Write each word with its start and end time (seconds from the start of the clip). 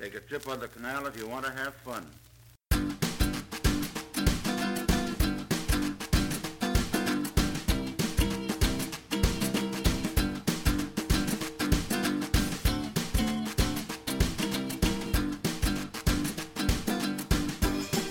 Take 0.00 0.14
a 0.14 0.20
trip 0.20 0.46
on 0.46 0.60
the 0.60 0.68
canal 0.68 1.08
if 1.08 1.18
you 1.18 1.26
want 1.26 1.44
to 1.44 1.50
have 1.50 1.74
fun. 1.74 2.06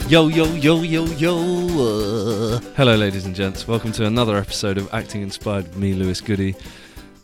Yo, 0.10 0.28
yo, 0.28 0.44
yo, 0.56 0.82
yo, 0.82 1.06
yo. 1.06 1.38
Uh. 1.38 2.60
Hello, 2.76 2.98
ladies 2.98 3.26
and 3.26 3.34
gents. 3.34 3.66
Welcome 3.66 3.94
to 3.94 4.06
another 4.06 4.36
episode 4.36 4.78
of 4.78 4.94
Acting 4.94 5.22
Inspired 5.22 5.70
with 5.70 5.78
me, 5.78 5.94
Lewis 5.94 6.20
Goody, 6.20 6.54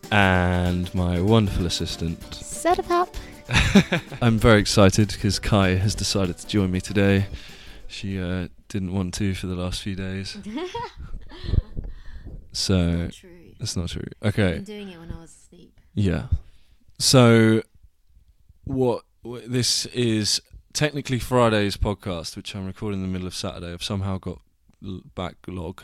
and 0.10 0.94
my 0.96 1.20
wonderful 1.20 1.66
assistant. 1.66 2.34
Set 2.34 2.90
up. 2.90 3.14
I'm 4.22 4.38
very 4.38 4.60
excited 4.60 5.10
because 5.10 5.40
Kae 5.40 5.78
has 5.80 5.96
decided 5.96 6.38
to 6.38 6.48
join 6.48 6.72
me 6.72 6.82
today. 6.82 7.28
She 7.88 8.20
uh, 8.20 8.48
didn't 8.70 8.94
want 8.94 9.14
to 9.16 9.34
for 9.36 9.48
the 9.48 9.56
last 9.56 9.82
few 9.82 9.96
days. 9.96 10.38
so, 12.52 13.10
True. 13.12 13.54
that's 13.60 13.76
not 13.76 13.90
true. 13.90 14.04
Okay. 14.24 14.50
I've 14.50 14.56
been 14.56 14.64
doing 14.64 14.90
it 14.90 15.00
when 15.00 15.12
I 15.12 15.20
was 15.22 15.32
asleep. 15.32 15.80
Yeah. 15.94 16.28
So, 17.00 17.64
what 18.64 19.04
wh- 19.26 19.42
this 19.46 19.86
is 19.88 20.42
technically 20.74 21.20
Friday's 21.20 21.78
podcast, 21.78 22.36
which 22.36 22.56
I'm 22.56 22.66
recording 22.66 23.02
in 23.02 23.06
the 23.08 23.12
middle 23.12 23.28
of 23.28 23.36
Saturday. 23.36 23.74
I've 23.74 23.84
somehow 23.84 24.18
got 24.18 24.40
l- 24.84 25.02
backlog. 25.16 25.84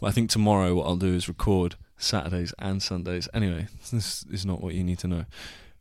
But 0.00 0.08
I 0.08 0.10
think 0.10 0.30
tomorrow 0.30 0.74
what 0.74 0.86
I'll 0.86 0.96
do 0.96 1.14
is 1.14 1.28
record 1.28 1.76
Saturdays 1.96 2.52
and 2.58 2.82
Sundays. 2.82 3.28
Anyway, 3.32 3.68
this 3.92 4.24
is 4.30 4.44
not 4.44 4.60
what 4.60 4.74
you 4.74 4.84
need 4.84 4.98
to 5.00 5.08
know. 5.08 5.24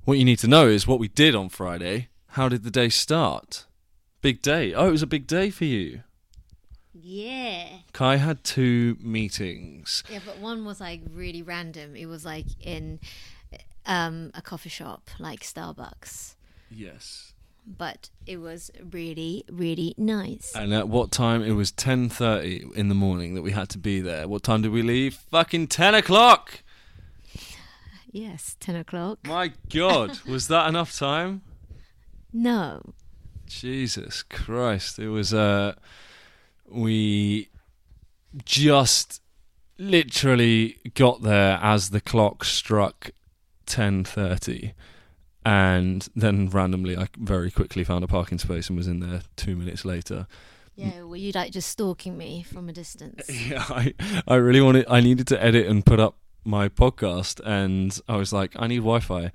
What 0.04 0.18
you 0.18 0.26
need 0.26 0.40
to 0.40 0.48
know 0.48 0.68
is 0.68 0.88
what 0.88 1.00
we 1.00 1.08
did 1.08 1.36
on 1.36 1.50
Friday. 1.50 2.10
How 2.30 2.50
did 2.50 2.64
the 2.64 2.72
day 2.72 2.90
start? 2.90 3.66
Big 4.22 4.42
day. 4.42 4.74
Oh, 4.74 4.88
it 4.88 4.92
was 4.92 5.04
a 5.04 5.08
big 5.08 5.28
day 5.28 5.52
for 5.52 5.66
you. 5.66 6.02
Yeah. 6.94 7.68
Kae 7.94 8.18
had 8.18 8.44
two 8.44 8.98
meetings. 9.00 10.04
Yeah, 10.10 10.20
but 10.26 10.40
one 10.40 10.66
was 10.66 10.82
like 10.82 11.02
really 11.14 11.44
random. 11.44 11.96
It 11.96 12.08
was 12.08 12.26
like 12.26 12.48
in 12.60 13.00
um, 13.86 14.32
a 14.34 14.42
coffee 14.42 14.70
shop, 14.70 15.10
like 15.20 15.42
Starbucks. 15.42 16.36
Yes. 16.70 17.34
But 17.66 18.10
it 18.26 18.38
was 18.38 18.72
really, 18.92 19.46
really 19.52 19.94
nice. 19.98 20.52
And 20.56 20.74
at 20.74 20.90
what 20.90 21.12
time? 21.12 21.44
It 21.44 21.52
was 21.52 21.72
ten 21.72 22.10
thirty 22.10 22.66
in 22.76 22.90
the 22.90 22.96
morning 22.96 23.36
that 23.36 23.44
we 23.44 23.52
had 23.52 23.70
to 23.70 23.78
be 23.78 24.02
there. 24.02 24.28
What 24.28 24.42
time 24.42 24.64
did 24.64 24.72
we 24.72 24.82
leave? 24.82 25.14
Fucking 25.14 25.68
ten 25.68 25.94
o'clock. 25.94 26.64
Yes, 28.12 28.56
10 28.60 28.76
o'clock. 28.76 29.20
My 29.26 29.52
God, 29.74 30.20
was 30.28 30.48
that 30.48 30.68
enough 30.68 30.98
time? 30.98 31.42
No. 32.34 32.94
Jesus 33.46 34.24
Christ! 34.24 34.98
It 34.98 35.10
was. 35.10 35.34
Uh, 35.34 35.74
we 36.70 37.50
just 38.46 39.22
literally 39.78 40.78
got 40.94 41.24
there 41.24 41.60
as 41.62 41.90
the 41.90 42.00
clock 42.00 42.46
struck 42.46 43.10
ten 43.66 44.06
thirty. 44.06 44.74
And 45.44 46.08
then 46.16 46.50
randomly, 46.50 46.96
I 46.96 47.08
very 47.18 47.52
quickly 47.52 47.84
found 47.84 48.06
a 48.06 48.08
parking 48.08 48.38
space 48.38 48.70
and 48.70 48.78
was 48.78 48.88
in 48.88 49.02
there 49.02 49.24
two 49.36 49.58
minutes 49.58 49.84
later. 49.84 50.28
Yeah, 50.76 51.02
were 51.04 51.18
you 51.18 51.32
like 51.34 51.52
just 51.52 51.68
stalking 51.70 52.18
me 52.18 52.44
from 52.44 52.70
a 52.70 52.74
distance? 52.74 53.30
Yeah, 53.50 53.66
I, 53.68 53.94
I 54.28 54.36
really 54.36 54.62
wanted. 54.62 54.86
I 54.88 55.02
needed 55.02 55.28
to 55.28 55.44
edit 55.44 55.68
and 55.68 55.86
put 55.86 56.00
up 56.00 56.16
my 56.44 56.70
podcast, 56.70 57.40
and 57.46 57.98
I 58.08 58.16
was 58.18 58.34
like, 58.34 58.54
I 58.56 58.68
need 58.68 58.78
Wi-Fi. 58.80 59.32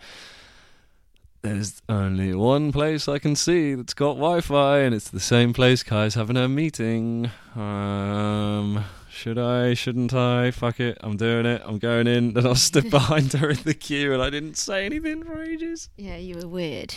There's 1.43 1.81
only 1.89 2.35
one 2.35 2.73
place 2.73 3.07
I 3.07 3.19
can 3.19 3.37
see 3.37 3.75
that's 3.75 3.95
got 3.95 4.15
Wi-Fi, 4.15 4.79
and 4.79 4.95
it's 4.95 5.09
the 5.11 5.21
same 5.21 5.53
place 5.53 5.83
Kae's 5.83 6.15
having 6.15 6.37
a 6.37 6.49
meeting. 6.49 7.31
Um, 7.55 8.85
should 9.09 9.39
I? 9.39 9.75
Shouldn't 9.75 10.13
I? 10.13 10.51
Fuck 10.51 10.81
it, 10.81 10.99
I'm 11.01 11.17
doing 11.17 11.47
it. 11.47 11.63
I'm 11.65 11.79
going 11.79 12.07
in. 12.09 12.35
Then 12.35 12.47
I'll 12.47 12.55
stood 12.57 12.91
behind 12.91 13.33
her 13.35 13.51
in 13.51 13.63
the 13.65 13.75
queue, 13.75 14.13
and 14.13 14.21
I 14.23 14.31
didn't 14.31 14.57
say 14.57 14.85
anything 14.85 15.23
for 15.25 15.41
ages. 15.43 15.89
Yeah, 15.97 16.17
you 16.17 16.35
were 16.37 16.49
weird. 16.49 16.97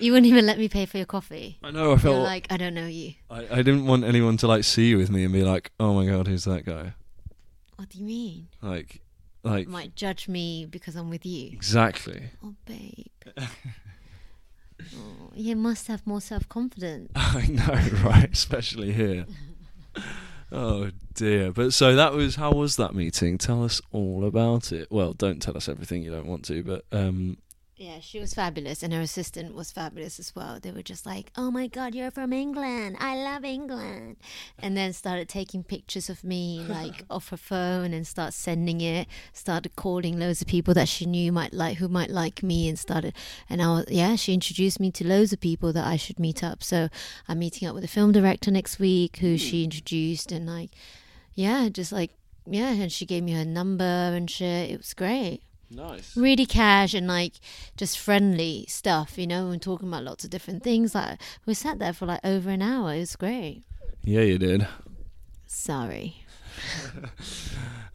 you 0.00 0.12
wouldn't 0.12 0.26
even 0.26 0.46
let 0.46 0.58
me 0.58 0.68
pay 0.68 0.86
for 0.86 0.96
your 0.96 1.06
coffee. 1.06 1.58
I 1.62 1.70
know. 1.70 1.92
I 1.92 1.96
You're 2.02 2.14
like, 2.18 2.48
I 2.50 2.56
don't 2.56 2.74
know 2.74 2.86
you. 2.86 3.14
I, 3.30 3.46
I 3.50 3.56
didn't 3.62 3.86
want 3.86 4.04
anyone 4.04 4.36
to 4.38 4.48
like 4.48 4.64
see 4.64 4.88
you 4.88 4.98
with 4.98 5.10
me 5.10 5.22
and 5.22 5.32
be 5.32 5.44
like, 5.44 5.70
"Oh 5.78 5.94
my 5.94 6.04
god, 6.06 6.26
who's 6.26 6.44
that 6.44 6.64
guy?" 6.66 6.94
What 7.80 7.88
do 7.88 7.98
you 7.98 8.04
mean? 8.04 8.48
Like, 8.60 9.00
like 9.42 9.64
you 9.64 9.72
might 9.72 9.96
judge 9.96 10.28
me 10.28 10.66
because 10.66 10.96
I'm 10.96 11.08
with 11.08 11.24
you. 11.24 11.48
exactly. 11.50 12.24
Oh, 12.44 12.54
babe. 12.66 13.06
oh, 13.38 15.30
you 15.34 15.56
must 15.56 15.86
have 15.86 16.06
more 16.06 16.20
self 16.20 16.46
confidence. 16.46 17.10
I 17.16 17.46
know, 17.46 18.04
right? 18.04 18.30
Especially 18.30 18.92
here. 18.92 19.24
Oh 20.52 20.90
dear. 21.14 21.52
But 21.52 21.72
so 21.72 21.96
that 21.96 22.12
was 22.12 22.34
how 22.36 22.52
was 22.52 22.76
that 22.76 22.94
meeting? 22.94 23.38
Tell 23.38 23.64
us 23.64 23.80
all 23.92 24.26
about 24.26 24.72
it. 24.72 24.88
Well, 24.90 25.14
don't 25.14 25.40
tell 25.40 25.56
us 25.56 25.66
everything 25.66 26.02
you 26.02 26.10
don't 26.10 26.26
want 26.26 26.44
to, 26.46 26.62
but 26.62 26.84
um 26.92 27.38
Yeah, 27.80 28.00
she 28.00 28.20
was 28.20 28.34
fabulous, 28.34 28.82
and 28.82 28.92
her 28.92 29.00
assistant 29.00 29.54
was 29.54 29.72
fabulous 29.72 30.20
as 30.20 30.36
well. 30.36 30.58
They 30.60 30.70
were 30.70 30.82
just 30.82 31.06
like, 31.06 31.32
"Oh 31.34 31.50
my 31.50 31.66
God, 31.66 31.94
you're 31.94 32.10
from 32.10 32.30
England! 32.30 32.98
I 33.00 33.16
love 33.16 33.42
England!" 33.42 34.18
And 34.58 34.76
then 34.76 34.92
started 34.92 35.30
taking 35.30 35.64
pictures 35.64 36.10
of 36.10 36.22
me, 36.22 36.60
like 36.60 37.06
off 37.10 37.30
her 37.30 37.38
phone, 37.38 37.94
and 37.94 38.06
start 38.06 38.34
sending 38.34 38.82
it. 38.82 39.08
Started 39.32 39.76
calling 39.76 40.18
loads 40.18 40.42
of 40.42 40.46
people 40.46 40.74
that 40.74 40.90
she 40.90 41.06
knew 41.06 41.32
might 41.32 41.54
like, 41.54 41.78
who 41.78 41.88
might 41.88 42.10
like 42.10 42.42
me, 42.42 42.68
and 42.68 42.78
started. 42.78 43.14
And 43.48 43.62
I 43.62 43.68
was, 43.68 43.86
yeah, 43.88 44.14
she 44.14 44.34
introduced 44.34 44.78
me 44.78 44.90
to 44.90 45.06
loads 45.06 45.32
of 45.32 45.40
people 45.40 45.72
that 45.72 45.86
I 45.86 45.96
should 45.96 46.18
meet 46.20 46.44
up. 46.44 46.62
So 46.62 46.90
I'm 47.28 47.38
meeting 47.38 47.66
up 47.66 47.74
with 47.74 47.84
a 47.84 47.88
film 47.88 48.12
director 48.12 48.50
next 48.50 48.78
week, 48.78 49.16
who 49.16 49.38
she 49.38 49.62
hmm. 49.62 49.64
introduced, 49.64 50.32
and 50.32 50.46
like, 50.46 50.72
yeah, 51.32 51.70
just 51.70 51.92
like, 51.92 52.10
yeah, 52.44 52.72
and 52.72 52.92
she 52.92 53.06
gave 53.06 53.22
me 53.22 53.32
her 53.32 53.44
number 53.46 53.84
and 53.84 54.30
shit. 54.30 54.70
It 54.70 54.76
was 54.76 54.92
great 54.92 55.40
Nice. 55.70 56.16
really 56.16 56.46
cash 56.46 56.94
and 56.94 57.06
like 57.06 57.34
just 57.76 57.98
friendly 57.98 58.64
stuff, 58.68 59.16
you 59.16 59.26
know, 59.26 59.50
and 59.50 59.62
talking 59.62 59.88
about 59.88 60.02
lots 60.04 60.24
of 60.24 60.30
different 60.30 60.62
things. 60.64 60.94
Like 60.94 61.18
we 61.46 61.54
sat 61.54 61.78
there 61.78 61.92
for 61.92 62.06
like 62.06 62.20
over 62.24 62.50
an 62.50 62.62
hour. 62.62 62.94
It 62.94 63.00
was 63.00 63.16
great. 63.16 63.62
Yeah, 64.02 64.22
you 64.22 64.38
did. 64.38 64.66
Sorry. 65.46 66.24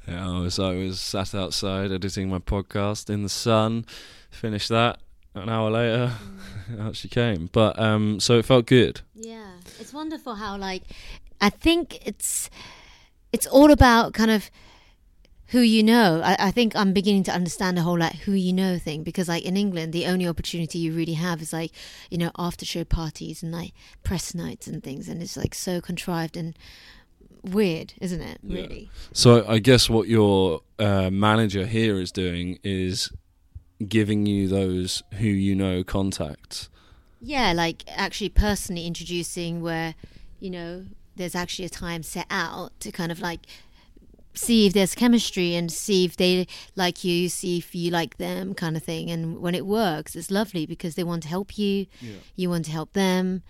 Yeah, 0.08 0.30
I 0.30 0.40
was 0.40 0.60
I 0.60 0.76
was 0.76 1.02
sat 1.02 1.34
outside 1.34 1.92
editing 1.92 2.30
my 2.30 2.38
podcast 2.38 3.10
in 3.10 3.24
the 3.24 3.30
sun, 3.30 3.88
finished 4.30 4.70
that, 4.70 5.00
an 5.34 5.50
hour 5.50 5.72
later 5.72 6.14
out 6.80 6.96
she 6.96 7.08
came. 7.08 7.50
But 7.52 7.80
um 7.80 8.20
so 8.20 8.38
it 8.38 8.46
felt 8.46 8.68
good. 8.68 9.02
Yeah, 9.16 9.54
it's 9.80 9.94
wonderful 9.94 10.36
how 10.36 10.58
like 10.58 10.84
I 11.42 11.50
think 11.50 12.06
it's 12.06 12.52
it's 13.34 13.48
all 13.48 13.72
about 13.72 14.14
kind 14.14 14.30
of 14.30 14.52
who 15.48 15.60
you 15.60 15.84
know. 15.84 16.22
I, 16.24 16.36
I 16.40 16.52
think 16.52 16.76
I'm 16.76 16.94
beginning 16.94 17.24
to 17.24 17.32
understand 17.32 17.78
the 17.78 17.82
whole 17.82 18.00
like 18.00 18.16
who 18.16 18.34
you 18.34 18.54
know 18.54 18.78
thing 18.78 19.04
because 19.04 19.28
like 19.28 19.44
in 19.44 19.58
England, 19.58 19.94
the 19.94 20.06
only 20.06 20.28
opportunity 20.28 20.80
you 20.80 20.94
really 20.94 21.14
have 21.14 21.42
is 21.42 21.54
like 21.54 21.72
you 22.10 22.18
know 22.18 22.32
after 22.38 22.66
show 22.66 22.84
parties 22.84 23.44
and 23.44 23.52
like 23.52 23.74
press 24.04 24.34
nights 24.34 24.68
and 24.68 24.84
things, 24.84 25.08
and 25.08 25.22
it's 25.22 25.38
like 25.38 25.54
so 25.54 25.82
contrived 25.82 26.36
and 26.38 26.58
weird, 27.44 27.94
isn't 28.02 28.22
it? 28.22 28.40
Yeah. 28.44 28.62
Really. 28.62 28.90
So 29.14 29.46
I 29.48 29.60
guess 29.60 29.90
what 29.90 30.08
your 30.08 30.62
uh, 30.80 31.10
manager 31.10 31.66
here 31.66 32.00
is 32.00 32.12
doing 32.12 32.60
is 32.64 33.12
giving 33.88 34.26
you 34.26 34.48
those 34.48 35.04
who 35.14 35.28
you 35.28 35.56
know 35.56 35.84
contacts. 35.84 36.70
Yeah, 37.22 37.54
like 37.54 37.84
actually 37.88 38.30
personally 38.30 38.86
introducing 38.86 39.62
where, 39.62 39.96
you 40.40 40.50
know, 40.50 40.86
there's 41.16 41.36
actually 41.36 41.66
a 41.66 41.70
time 41.70 42.04
set 42.04 42.28
out 42.30 42.78
to 42.82 42.92
kind 42.92 43.12
of 43.12 43.20
like 43.20 43.42
see 44.38 44.66
if 44.68 44.74
there's 44.74 44.96
chemistry 44.96 45.56
and 45.56 45.72
see 45.72 46.06
if 46.06 46.16
they 46.18 46.48
like 46.76 47.04
you, 47.04 47.30
see 47.30 47.58
if 47.58 47.74
you 47.76 47.92
like 47.92 48.18
them, 48.18 48.54
kind 48.54 48.76
of 48.78 48.84
thing. 48.84 49.10
And 49.12 49.40
when 49.40 49.56
it 49.56 49.66
works, 49.66 50.16
it's 50.16 50.30
lovely 50.32 50.66
because 50.66 50.96
they 50.96 51.04
want 51.04 51.24
to 51.24 51.30
help 51.30 51.58
you, 51.58 51.88
Yeah. 52.02 52.16
you 52.36 52.50
want 52.50 52.66
to 52.66 52.72
help 52.72 52.94
them. 52.94 53.44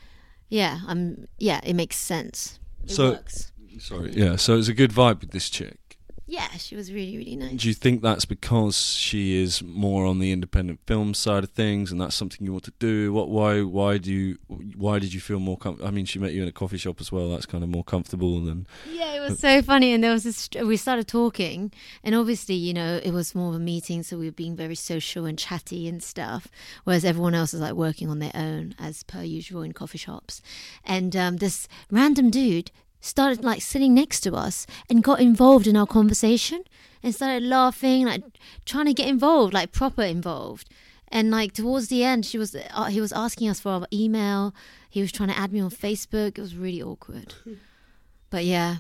Yeah, 0.50 0.80
I'm. 0.88 1.28
yeah, 1.40 1.60
it 1.64 1.74
makes 1.74 1.98
sense. 1.98 2.60
It 2.84 2.92
So- 2.92 3.12
works. 3.12 3.52
Sorry. 3.80 4.14
Yeah. 4.16 4.38
So 4.38 4.58
it's 4.58 4.70
a 4.70 4.74
good 4.74 4.92
vibe 4.92 5.20
with 5.22 5.32
this 5.32 5.50
chick. 5.50 5.78
Yeah, 6.27 6.50
she 6.57 6.75
was 6.75 6.92
really, 6.92 7.18
really 7.18 7.36
nice. 7.36 7.62
Do 7.62 7.68
you 7.68 7.75
think 7.75 8.01
that's 8.01 8.25
because 8.25 8.77
she 8.77 9.42
is 9.42 9.62
more 9.62 10.07
on 10.07 10.18
the 10.18 10.31
independent 10.31 10.80
film 10.88 11.13
side 11.13 11.44
of 11.44 11.51
things, 11.51 11.92
and 11.92 12.01
that's 12.01 12.16
something 12.16 12.44
you 12.44 12.51
want 12.51 12.63
to 12.63 12.74
do? 12.80 13.13
What? 13.13 13.30
Why? 13.30 13.62
Why 13.62 14.00
do 14.00 14.12
you? 14.12 14.38
Why 14.75 14.98
did 14.98 15.13
you 15.13 15.19
feel 15.19 15.39
more? 15.39 15.57
Com- 15.57 15.80
I 15.83 15.92
mean, 15.92 16.06
she 16.06 16.18
met 16.18 16.33
you 16.33 16.42
in 16.42 16.48
a 16.48 16.51
coffee 16.51 16.77
shop 16.77 17.00
as 17.00 17.12
well. 17.12 17.30
That's 17.30 17.45
kind 17.45 17.63
of 17.63 17.69
more 17.69 17.83
comfortable 17.83 18.39
than. 18.42 18.66
Yeah, 18.92 19.13
it 19.13 19.19
was 19.19 19.39
so 19.39 19.62
funny. 19.62 19.94
And 19.94 20.04
there 20.04 20.12
was 20.12 20.24
this, 20.24 20.50
we 20.63 20.77
started 20.77 21.07
talking, 21.07 21.72
and 22.04 22.16
obviously, 22.16 22.56
you 22.56 22.74
know, 22.74 23.00
it 23.04 23.12
was 23.12 23.36
more 23.36 23.50
of 23.50 23.56
a 23.56 23.60
meeting, 23.60 24.01
so 24.01 24.18
we 24.18 24.25
were 24.25 24.31
being 24.31 24.56
very 24.56 24.75
social 24.75 25.25
and 25.25 25.38
chatty 25.38 25.88
and 25.88 26.01
stuff. 26.01 26.48
Whereas 26.86 27.06
everyone 27.06 27.36
else 27.36 27.54
is 27.54 27.62
like 27.62 27.74
working 27.74 28.10
on 28.10 28.18
their 28.18 28.31
own, 28.33 28.74
as 28.80 29.04
per 29.04 29.22
usual 29.22 29.62
in 29.62 29.74
coffee 29.74 30.00
shops. 30.00 30.42
And 30.83 31.16
um, 31.16 31.38
this 31.38 31.68
random 31.92 32.31
dude 32.31 32.72
started 33.06 33.44
like 33.44 33.62
sitting 33.62 33.94
next 33.94 34.22
to 34.22 34.34
us 34.34 34.66
and 34.90 35.04
got 35.04 35.19
involved 35.19 35.68
in 35.68 35.78
our 35.78 35.86
conversation 35.86 36.63
and 37.04 37.13
started 37.13 37.44
laughing, 37.44 38.06
like 38.06 38.24
trying 38.66 38.86
to 38.86 38.94
get 38.94 39.07
involved, 39.07 39.54
like 39.54 39.72
proper 39.72 40.02
involved. 40.02 40.69
And 41.10 41.30
like 41.30 41.54
towards 41.54 41.88
the 41.88 42.04
end, 42.04 42.25
she 42.25 42.38
was 42.38 42.56
uh, 42.56 42.86
he 42.86 43.00
was 43.00 43.13
asking 43.13 43.50
us 43.50 43.60
for 43.60 43.69
our 43.69 43.88
email. 43.94 44.54
He 44.90 45.02
was 45.02 45.12
trying 45.12 45.30
to 45.30 45.38
add 45.38 45.54
me 45.54 45.60
on 45.60 45.69
Facebook. 45.69 46.38
It 46.38 46.42
was 46.42 46.56
really 46.56 46.81
awkward. 46.81 47.36
but 48.30 48.44
yeah, 48.44 48.78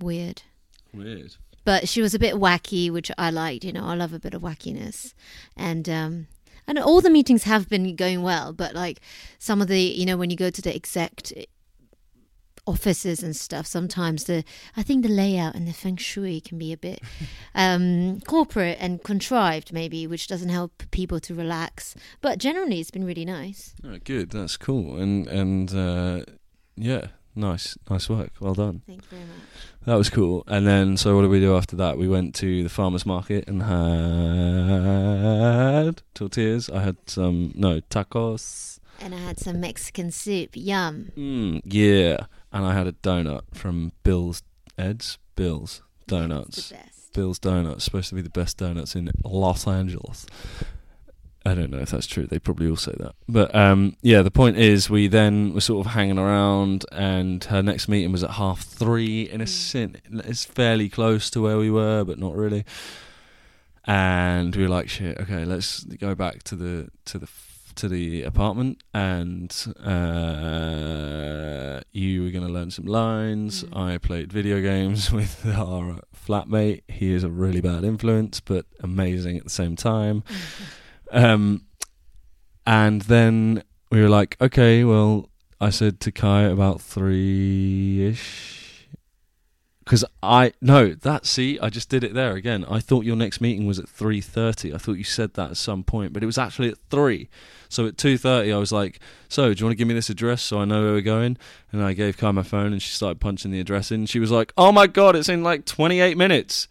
weird. 0.00 0.42
Weird. 0.94 1.36
But 1.64 1.88
she 1.88 2.00
was 2.00 2.14
a 2.14 2.18
bit 2.18 2.34
wacky, 2.34 2.90
which 2.90 3.10
I 3.18 3.30
liked. 3.30 3.64
You 3.64 3.72
know, 3.72 3.84
I 3.84 3.94
love 3.94 4.12
a 4.12 4.18
bit 4.18 4.34
of 4.34 4.42
wackiness, 4.42 5.12
and 5.56 5.88
um, 5.88 6.26
and 6.66 6.78
all 6.78 7.00
the 7.00 7.10
meetings 7.10 7.44
have 7.44 7.68
been 7.68 7.94
going 7.96 8.22
well. 8.22 8.52
But 8.52 8.74
like 8.74 9.00
some 9.38 9.60
of 9.60 9.68
the, 9.68 9.80
you 9.80 10.06
know, 10.06 10.16
when 10.16 10.30
you 10.30 10.36
go 10.36 10.50
to 10.50 10.62
the 10.62 10.74
exec 10.74 11.22
offices 12.66 13.22
and 13.22 13.34
stuff, 13.34 13.66
sometimes 13.66 14.24
the 14.24 14.44
I 14.76 14.82
think 14.82 15.02
the 15.02 15.08
layout 15.08 15.54
and 15.54 15.66
the 15.66 15.72
feng 15.72 15.96
shui 15.96 16.40
can 16.40 16.58
be 16.58 16.72
a 16.72 16.76
bit 16.76 17.00
um, 17.54 18.20
corporate 18.20 18.78
and 18.80 19.02
contrived, 19.02 19.72
maybe, 19.72 20.06
which 20.06 20.26
doesn't 20.28 20.48
help 20.48 20.82
people 20.90 21.20
to 21.20 21.34
relax. 21.34 21.94
But 22.20 22.38
generally, 22.38 22.80
it's 22.80 22.90
been 22.90 23.04
really 23.04 23.24
nice. 23.24 23.74
Oh, 23.84 23.98
good. 24.04 24.30
That's 24.30 24.56
cool. 24.56 24.96
And 24.96 25.26
and 25.26 25.74
uh, 25.74 26.24
yeah, 26.76 27.08
nice, 27.34 27.76
nice 27.90 28.08
work. 28.08 28.32
Well 28.40 28.54
done. 28.54 28.82
Thank 28.86 29.02
you 29.02 29.08
very 29.10 29.24
much. 29.24 29.38
That 29.84 29.96
was 29.96 30.10
cool. 30.10 30.44
And 30.46 30.64
then, 30.66 30.96
so 30.96 31.16
what 31.16 31.22
did 31.22 31.30
we 31.30 31.40
do 31.40 31.56
after 31.56 31.74
that? 31.76 31.98
We 31.98 32.06
went 32.06 32.36
to 32.36 32.62
the 32.62 32.68
farmers 32.68 33.04
market 33.04 33.48
and 33.48 33.62
had 35.82 36.02
tortillas. 36.14 36.70
I 36.70 36.82
had 36.82 36.98
some 37.06 37.52
no 37.56 37.80
tacos. 37.80 38.78
And 39.00 39.14
I 39.14 39.18
had 39.18 39.40
some 39.40 39.58
Mexican 39.60 40.12
soup. 40.12 40.50
Yum. 40.54 41.10
Mm, 41.16 41.62
yeah, 41.64 42.26
and 42.52 42.64
I 42.64 42.74
had 42.74 42.86
a 42.86 42.92
donut 42.92 43.42
from 43.54 43.92
Bill's 44.04 44.42
Ed's 44.78 45.18
Bill's 45.36 45.82
Donuts. 46.06 46.72
Bill's 47.14 47.38
Donuts 47.38 47.84
supposed 47.84 48.08
to 48.10 48.14
be 48.14 48.22
the 48.22 48.30
best 48.30 48.56
donuts 48.58 48.94
in 48.94 49.10
Los 49.24 49.66
Angeles. 49.66 50.26
I 51.44 51.54
don't 51.54 51.70
know 51.70 51.78
if 51.78 51.90
that's 51.90 52.06
true. 52.06 52.26
They 52.26 52.38
probably 52.38 52.68
all 52.68 52.76
say 52.76 52.94
that. 52.98 53.14
But 53.28 53.54
um, 53.54 53.96
yeah, 54.00 54.22
the 54.22 54.30
point 54.30 54.58
is, 54.58 54.88
we 54.88 55.08
then 55.08 55.54
were 55.54 55.60
sort 55.60 55.84
of 55.84 55.92
hanging 55.92 56.18
around, 56.18 56.84
and 56.92 57.42
her 57.44 57.62
next 57.62 57.88
meeting 57.88 58.12
was 58.12 58.22
at 58.22 58.30
half 58.30 58.60
three. 58.60 59.28
Encino, 59.28 59.96
it's 60.26 60.44
fairly 60.44 60.88
close 60.88 61.30
to 61.30 61.42
where 61.42 61.58
we 61.58 61.70
were, 61.70 62.04
but 62.04 62.18
not 62.18 62.36
really. 62.36 62.64
And 63.84 64.54
we 64.54 64.62
were 64.62 64.68
like, 64.68 64.88
"Shit, 64.88 65.18
okay, 65.18 65.44
let's 65.44 65.82
go 65.82 66.14
back 66.14 66.44
to 66.44 66.54
the 66.54 66.88
to 67.06 67.18
the 67.18 67.26
to 67.76 67.88
the 67.88 68.22
apartment." 68.22 68.82
And 68.94 69.50
uh, 69.84 71.80
you 71.92 72.22
were 72.24 72.30
going 72.30 72.46
to 72.46 72.52
learn 72.52 72.70
some 72.70 72.86
lines. 72.86 73.64
Mm. 73.64 73.76
I 73.76 73.98
played 73.98 74.32
video 74.32 74.60
games 74.60 75.10
with 75.18 75.46
our 75.46 76.00
flatmate. 76.14 76.82
He 76.88 77.12
is 77.12 77.24
a 77.24 77.30
really 77.30 77.60
bad 77.60 77.84
influence, 77.84 78.40
but 78.40 78.66
amazing 78.80 79.36
at 79.36 79.44
the 79.44 79.50
same 79.50 79.76
time. 79.76 80.24
Um, 81.14 81.66
and 82.66 83.02
then 83.02 83.62
we 83.90 84.00
were 84.00 84.08
like, 84.08 84.36
okay, 84.40 84.82
well, 84.82 85.28
I 85.60 85.70
said 85.70 86.00
to 86.00 86.10
Kae 86.10 86.50
about 86.50 86.80
three 86.80 88.08
ish. 88.08 88.61
Because 89.84 90.04
I 90.22 90.52
no 90.60 90.94
that 90.94 91.26
see 91.26 91.58
I 91.58 91.68
just 91.68 91.88
did 91.88 92.04
it 92.04 92.14
there 92.14 92.34
again. 92.34 92.64
I 92.68 92.78
thought 92.78 93.04
your 93.04 93.16
next 93.16 93.40
meeting 93.40 93.66
was 93.66 93.78
at 93.78 93.88
three 93.88 94.20
thirty. 94.20 94.72
I 94.72 94.78
thought 94.78 94.92
you 94.92 95.04
said 95.04 95.34
that 95.34 95.50
at 95.50 95.56
some 95.56 95.82
point, 95.82 96.12
but 96.12 96.22
it 96.22 96.26
was 96.26 96.38
actually 96.38 96.68
at 96.68 96.78
three. 96.88 97.28
So 97.68 97.86
at 97.86 97.98
two 97.98 98.16
thirty, 98.16 98.52
I 98.52 98.58
was 98.58 98.70
like, 98.70 99.00
"So 99.28 99.52
do 99.52 99.60
you 99.60 99.66
want 99.66 99.72
to 99.72 99.78
give 99.78 99.88
me 99.88 99.94
this 99.94 100.10
address 100.10 100.42
so 100.42 100.60
I 100.60 100.64
know 100.64 100.82
where 100.82 100.92
we're 100.92 101.00
going?" 101.00 101.36
And 101.72 101.82
I 101.82 101.94
gave 101.94 102.16
Kae 102.16 102.32
my 102.32 102.42
phone, 102.42 102.72
and 102.72 102.80
she 102.80 102.92
started 102.92 103.20
punching 103.20 103.50
the 103.50 103.60
address 103.60 103.90
in. 103.90 104.06
She 104.06 104.20
was 104.20 104.30
like, 104.30 104.52
"Oh 104.56 104.70
my 104.70 104.86
god, 104.86 105.16
it's 105.16 105.28
in 105.28 105.42
like 105.42 105.64
twenty 105.64 106.00
eight 106.00 106.16
minutes." 106.16 106.68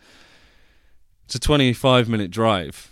It's 1.25 1.35
a 1.35 1.39
twenty 1.39 1.73
five 1.73 2.07
minute 2.07 2.31
drive 2.31 2.91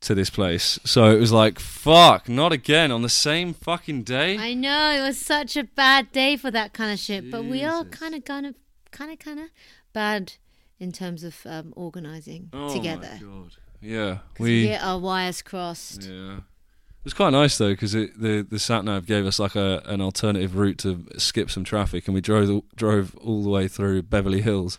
to 0.00 0.14
this 0.14 0.30
place. 0.30 0.78
So 0.84 1.10
it 1.10 1.20
was 1.20 1.32
like, 1.32 1.58
fuck, 1.58 2.28
not 2.28 2.52
again 2.52 2.90
on 2.90 3.02
the 3.02 3.08
same 3.08 3.52
fucking 3.52 4.02
day. 4.04 4.38
I 4.38 4.54
know 4.54 4.90
it 4.90 5.00
was 5.00 5.18
such 5.18 5.56
a 5.56 5.64
bad 5.64 6.10
day 6.12 6.36
for 6.36 6.50
that 6.50 6.72
kind 6.72 6.92
of 6.92 6.98
shit, 6.98 7.30
but 7.30 7.44
we 7.44 7.64
all 7.64 7.84
kind 7.84 8.14
of, 8.14 8.24
kind 8.24 8.46
of, 8.46 8.54
kind 8.90 9.10
of, 9.12 9.18
kind 9.18 9.40
of 9.40 9.46
bad 9.92 10.32
in 10.78 10.92
terms 10.92 11.24
of 11.24 11.36
um, 11.46 11.72
organizing 11.76 12.50
oh 12.52 12.72
together. 12.74 13.18
My 13.20 13.26
God. 13.26 13.56
Yeah, 13.82 14.14
'Cause 14.34 14.40
we 14.40 14.44
we. 14.62 14.62
get 14.68 14.82
our 14.82 14.98
wires 14.98 15.42
crossed. 15.42 16.02
Yeah. 16.04 16.36
It 16.38 17.04
was 17.04 17.14
quite 17.14 17.30
nice 17.30 17.56
though 17.56 17.70
because 17.70 17.92
the 17.92 18.46
the 18.48 18.58
sat 18.58 18.84
nav 18.84 19.06
gave 19.06 19.24
us 19.24 19.38
like 19.38 19.56
a 19.56 19.82
an 19.86 20.02
alternative 20.02 20.54
route 20.56 20.76
to 20.78 21.06
skip 21.16 21.50
some 21.50 21.64
traffic, 21.64 22.06
and 22.06 22.14
we 22.14 22.20
drove 22.20 22.46
the, 22.46 22.62
drove 22.76 23.14
all 23.16 23.42
the 23.42 23.48
way 23.48 23.68
through 23.68 24.02
Beverly 24.02 24.42
Hills, 24.42 24.76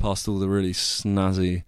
past 0.00 0.26
all 0.26 0.40
the 0.40 0.48
really 0.48 0.72
snazzy, 0.72 1.62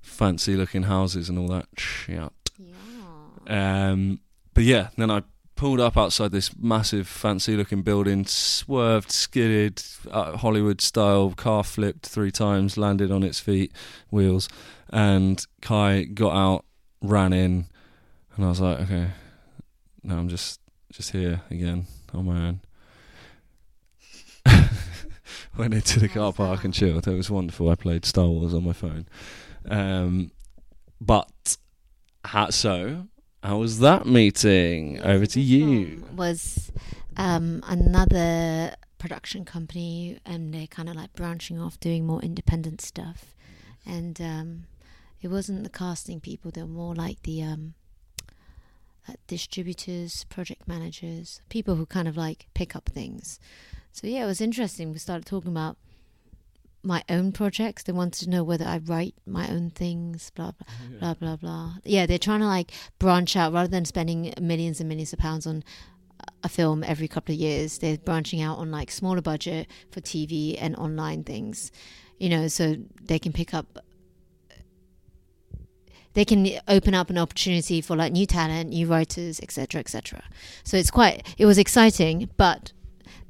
fancy 0.00 0.54
looking 0.56 0.84
houses 0.84 1.28
and 1.28 1.36
all 1.36 1.48
that 1.48 1.66
shit. 1.76 2.30
Yeah. 2.58 3.90
Um, 3.90 4.20
but 4.54 4.62
yeah, 4.64 4.90
then 4.96 5.10
I 5.10 5.22
pulled 5.58 5.80
up 5.80 5.96
outside 5.98 6.30
this 6.30 6.56
massive, 6.56 7.08
fancy 7.08 7.56
looking 7.56 7.82
building, 7.82 8.24
swerved, 8.24 9.10
skidded, 9.10 9.82
uh, 10.08 10.36
Hollywood 10.36 10.80
style, 10.80 11.32
car 11.32 11.64
flipped 11.64 12.06
three 12.06 12.30
times, 12.30 12.78
landed 12.78 13.10
on 13.10 13.24
its 13.24 13.40
feet, 13.40 13.72
wheels, 14.08 14.48
and 14.88 15.44
Kae 15.60 16.14
got 16.14 16.34
out, 16.34 16.64
ran 17.02 17.32
in, 17.32 17.66
and 18.36 18.44
I 18.44 18.48
was 18.48 18.60
like, 18.60 18.80
okay, 18.82 19.08
now 20.04 20.18
I'm 20.18 20.28
just 20.28 20.60
just 20.92 21.10
here 21.10 21.42
again 21.50 21.86
on 22.14 22.24
my 22.24 22.46
own. 22.46 22.60
Went 25.58 25.74
into 25.74 25.98
the 25.98 26.08
car 26.08 26.32
park 26.32 26.62
and 26.62 26.72
chilled. 26.72 27.06
It 27.08 27.16
was 27.16 27.30
wonderful. 27.30 27.68
I 27.68 27.74
played 27.74 28.04
Star 28.04 28.26
Wars 28.26 28.54
on 28.54 28.64
my 28.64 28.72
phone. 28.72 29.06
Um, 29.68 30.30
but 31.00 31.56
how, 32.24 32.50
so 32.50 33.08
how 33.42 33.58
was 33.58 33.78
that 33.78 34.06
meeting? 34.06 35.00
Over 35.00 35.26
to 35.26 35.40
you. 35.40 36.04
Was 36.14 36.72
um, 37.16 37.62
another 37.66 38.74
production 38.98 39.44
company, 39.44 40.18
and 40.26 40.52
they're 40.52 40.66
kind 40.66 40.88
of 40.88 40.96
like 40.96 41.12
branching 41.14 41.60
off, 41.60 41.78
doing 41.80 42.06
more 42.06 42.20
independent 42.20 42.80
stuff. 42.80 43.34
And 43.86 44.20
um, 44.20 44.64
it 45.22 45.28
wasn't 45.28 45.64
the 45.64 45.70
casting 45.70 46.20
people; 46.20 46.50
they 46.50 46.62
were 46.62 46.68
more 46.68 46.94
like 46.94 47.22
the 47.22 47.42
um, 47.42 47.74
uh, 49.08 49.14
distributors, 49.26 50.24
project 50.24 50.66
managers, 50.66 51.40
people 51.48 51.76
who 51.76 51.86
kind 51.86 52.08
of 52.08 52.16
like 52.16 52.48
pick 52.54 52.74
up 52.74 52.88
things. 52.88 53.38
So 53.92 54.06
yeah, 54.06 54.24
it 54.24 54.26
was 54.26 54.40
interesting. 54.40 54.92
We 54.92 54.98
started 54.98 55.26
talking 55.26 55.50
about 55.50 55.76
my 56.88 57.04
own 57.08 57.30
projects. 57.30 57.82
They 57.82 57.92
wanted 57.92 58.24
to 58.24 58.30
know 58.30 58.42
whether 58.42 58.64
I 58.64 58.78
write 58.78 59.14
my 59.26 59.46
own 59.48 59.70
things, 59.70 60.32
blah 60.34 60.52
blah 60.52 60.88
blah 60.98 61.14
blah 61.14 61.36
blah. 61.36 61.74
Yeah, 61.84 62.06
they're 62.06 62.18
trying 62.18 62.40
to 62.40 62.46
like 62.46 62.72
branch 62.98 63.36
out 63.36 63.52
rather 63.52 63.68
than 63.68 63.84
spending 63.84 64.32
millions 64.40 64.80
and 64.80 64.88
millions 64.88 65.12
of 65.12 65.18
pounds 65.18 65.46
on 65.46 65.62
a 66.42 66.48
film 66.48 66.82
every 66.82 67.06
couple 67.06 67.34
of 67.34 67.38
years. 67.38 67.78
They're 67.78 67.98
branching 67.98 68.40
out 68.40 68.58
on 68.58 68.70
like 68.70 68.90
smaller 68.90 69.20
budget 69.20 69.68
for 69.90 70.00
TV 70.00 70.56
and 70.58 70.74
online 70.76 71.24
things, 71.24 71.70
you 72.18 72.30
know, 72.30 72.48
so 72.48 72.76
they 73.02 73.18
can 73.18 73.32
pick 73.32 73.52
up. 73.52 73.78
They 76.14 76.24
can 76.24 76.48
open 76.66 76.94
up 76.94 77.10
an 77.10 77.18
opportunity 77.18 77.82
for 77.82 77.96
like 77.96 78.12
new 78.12 78.26
talent, 78.26 78.70
new 78.70 78.86
writers, 78.86 79.38
etc., 79.40 79.80
etc. 79.80 80.24
So 80.64 80.78
it's 80.78 80.90
quite. 80.90 81.34
It 81.36 81.44
was 81.44 81.58
exciting, 81.58 82.30
but 82.38 82.72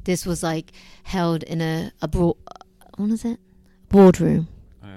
this 0.05 0.25
was 0.25 0.45
like 0.45 0.71
held 1.03 1.43
in 1.43 1.61
a 1.61 1.91
a 2.01 2.07
broad. 2.07 2.37
Uh, 2.47 2.65
what 2.97 3.11
is 3.11 3.25
it? 3.25 3.41
Boardroom. 3.89 4.49
Oh, 4.85 4.89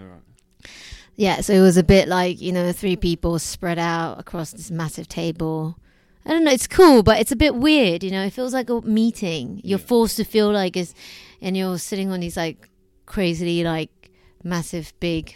yeah, 1.16 1.42
so 1.42 1.54
it 1.54 1.62
was 1.62 1.78
a 1.78 1.84
bit 1.84 2.08
like, 2.08 2.42
you 2.42 2.52
know, 2.52 2.72
three 2.72 2.96
people 2.96 3.38
spread 3.40 3.78
out 3.80 4.20
across 4.20 4.52
this 4.52 4.72
massive 4.72 5.08
table. 5.08 5.78
I 6.26 6.30
don't 6.32 6.44
know, 6.44 6.52
it's 6.52 6.68
cool, 6.68 7.04
but 7.04 7.20
it's 7.20 7.32
a 7.32 7.36
bit 7.36 7.56
weird, 7.56 8.04
you 8.04 8.12
know. 8.12 8.24
It 8.24 8.34
feels 8.34 8.54
like 8.54 8.70
a 8.70 8.82
meeting. 8.82 9.60
You're 9.64 9.80
Yeah. 9.80 9.86
forced 9.86 10.18
to 10.18 10.24
feel 10.24 10.52
like 10.52 10.78
it's, 10.78 10.94
and 11.42 11.56
you're 11.58 11.78
sitting 11.80 12.12
on 12.12 12.20
these 12.20 12.38
like 12.38 12.70
crazily 13.06 13.64
like 13.64 14.12
massive 14.44 14.94
big, 15.00 15.34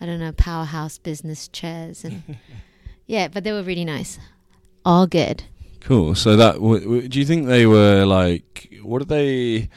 I 0.00 0.06
don't 0.06 0.18
know, 0.20 0.32
powerhouse 0.32 0.98
business 0.98 1.48
chairs 1.48 2.04
and 2.04 2.22
yeah, 3.06 3.28
but 3.28 3.44
they 3.44 3.52
were 3.52 3.62
really 3.62 3.84
nice. 3.84 4.18
All 4.84 5.06
good. 5.06 5.44
Cool. 5.80 6.14
So 6.14 6.36
that 6.36 6.54
w- 6.54 6.80
w- 6.80 7.08
do 7.08 7.18
you 7.18 7.24
think 7.24 7.46
they 7.46 7.64
were 7.66 8.04
like? 8.04 8.74
What 8.82 9.00
are 9.02 9.04
they? 9.06 9.68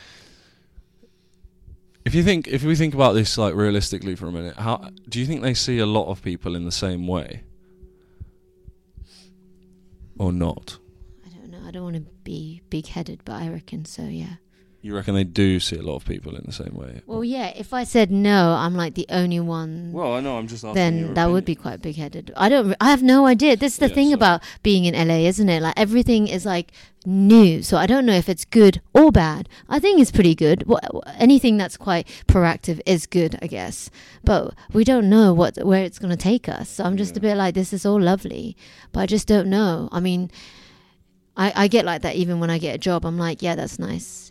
If 2.03 2.15
you 2.15 2.23
think, 2.23 2.47
if 2.47 2.63
we 2.63 2.75
think 2.75 2.93
about 2.93 3.13
this 3.13 3.37
like 3.37 3.53
realistically 3.53 4.15
for 4.15 4.27
a 4.27 4.31
minute, 4.31 4.55
how 4.57 4.89
do 5.07 5.19
you 5.19 5.25
think 5.25 5.41
they 5.41 5.53
see 5.53 5.77
a 5.79 5.85
lot 5.85 6.09
of 6.09 6.21
people 6.23 6.55
in 6.55 6.65
the 6.65 6.71
same 6.71 7.07
way, 7.07 7.43
or 10.17 10.31
not? 10.33 10.77
I 11.25 11.29
don't 11.29 11.51
know. 11.51 11.61
I 11.65 11.71
don't 11.71 11.83
want 11.83 11.95
to 11.97 12.11
be 12.23 12.61
big 12.69 12.87
headed, 12.87 13.21
but 13.23 13.41
I 13.41 13.49
reckon 13.49 13.85
so, 13.85 14.03
yeah. 14.03 14.35
You 14.83 14.95
reckon 14.95 15.13
they 15.13 15.23
do 15.23 15.59
see 15.59 15.75
a 15.77 15.81
lot 15.83 15.97
of 15.97 16.05
people 16.05 16.35
in 16.35 16.41
the 16.43 16.51
same 16.51 16.73
way? 16.73 17.01
Well, 17.05 17.23
yeah. 17.23 17.49
If 17.55 17.71
I 17.71 17.83
said 17.83 18.09
no, 18.09 18.53
I'm 18.53 18.75
like 18.75 18.95
the 18.95 19.05
only 19.09 19.39
one. 19.39 19.91
Well, 19.93 20.13
I 20.15 20.21
know. 20.21 20.37
I'm 20.39 20.47
just 20.47 20.63
asking. 20.63 20.73
then 20.73 20.97
your 20.97 21.13
that 21.13 21.29
would 21.29 21.45
be 21.45 21.53
quite 21.53 21.83
big-headed. 21.83 22.33
I 22.35 22.49
don't. 22.49 22.75
I 22.81 22.89
have 22.89 23.03
no 23.03 23.27
idea. 23.27 23.55
This 23.55 23.73
is 23.73 23.79
the 23.79 23.89
Yeah, 23.89 23.93
thing 23.95 24.07
so- 24.09 24.15
about 24.15 24.41
being 24.63 24.85
in 24.85 24.95
LA, 24.95 25.27
isn't 25.27 25.47
it? 25.49 25.61
Like 25.61 25.75
everything 25.77 26.27
is 26.27 26.45
like 26.47 26.71
new, 27.05 27.61
so 27.61 27.77
I 27.77 27.85
don't 27.85 28.07
know 28.07 28.13
if 28.15 28.27
it's 28.27 28.43
good 28.45 28.81
or 28.93 29.11
bad. 29.11 29.47
I 29.69 29.77
think 29.79 29.99
it's 30.01 30.11
pretty 30.11 30.33
good. 30.33 30.65
Wha- 30.65 30.79
Anything 31.17 31.57
that's 31.57 31.77
quite 31.77 32.07
proactive 32.27 32.81
is 32.87 33.05
good, 33.05 33.37
I 33.39 33.45
guess. 33.45 33.91
But 34.23 34.55
we 34.73 34.83
don't 34.83 35.09
know 35.11 35.31
what 35.31 35.63
where 35.63 35.83
it's 35.83 35.99
going 35.99 36.09
to 36.09 36.17
take 36.17 36.49
us. 36.49 36.69
So 36.69 36.83
I'm 36.85 36.97
just 36.97 37.15
a 37.15 37.19
bit 37.19 37.37
like, 37.37 37.53
this 37.53 37.71
is 37.71 37.85
all 37.85 38.01
lovely, 38.01 38.57
but 38.93 39.01
I 39.01 39.05
just 39.05 39.27
don't 39.27 39.47
know. 39.47 39.89
I 39.91 39.99
mean, 39.99 40.31
I 41.37 41.53
I 41.55 41.67
get 41.67 41.85
like 41.85 42.01
that 42.01 42.15
even 42.15 42.39
when 42.39 42.49
I 42.49 42.57
get 42.57 42.73
a 42.75 42.79
job. 42.79 43.05
I'm 43.05 43.19
like, 43.19 43.41
yeah, 43.43 43.53
that's 43.55 43.77
nice, 43.79 44.30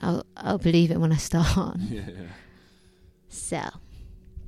I'll 0.00 0.24
I'll 0.36 0.58
believe 0.58 0.90
it 0.90 0.98
when 0.98 1.12
I 1.12 1.16
start. 1.16 1.76
Yeah, 1.78 2.02
yeah. 2.08 2.26
So 3.28 3.60